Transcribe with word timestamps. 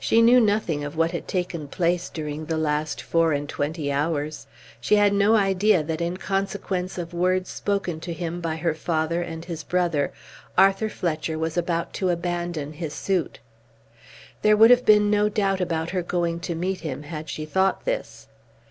She 0.00 0.22
knew 0.22 0.40
nothing 0.40 0.82
of 0.82 0.96
what 0.96 1.10
had 1.10 1.28
taken 1.28 1.68
place 1.68 2.08
during 2.08 2.46
the 2.46 2.56
last 2.56 3.02
four 3.02 3.34
and 3.34 3.46
twenty 3.46 3.92
hours. 3.92 4.46
She 4.80 4.96
had 4.96 5.12
no 5.12 5.36
idea 5.36 5.82
that 5.82 6.00
in 6.00 6.16
consequence 6.16 6.96
of 6.96 7.12
words 7.12 7.50
spoken 7.50 8.00
to 8.00 8.14
him 8.14 8.40
by 8.40 8.56
her 8.56 8.72
father 8.72 9.20
and 9.20 9.44
his 9.44 9.62
brother, 9.62 10.10
Arthur 10.56 10.88
Fletcher 10.88 11.38
was 11.38 11.58
about 11.58 11.92
to 12.00 12.08
abandon 12.08 12.72
his 12.72 12.94
suit. 12.94 13.40
There 14.40 14.56
would 14.56 14.70
have 14.70 14.86
been 14.86 15.10
no 15.10 15.28
doubt 15.28 15.60
about 15.60 15.90
her 15.90 16.00
going 16.02 16.40
to 16.48 16.54
meet 16.54 16.80
him 16.80 17.02
had 17.02 17.28
she 17.28 17.44
thought 17.44 17.84
this. 17.84 18.26